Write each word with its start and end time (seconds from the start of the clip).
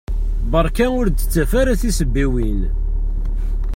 Berka 0.51 0.87
ur 0.99 1.05
d-ttaf 1.07 1.51
ara 1.61 1.79
tisebbiwin! 1.81 2.59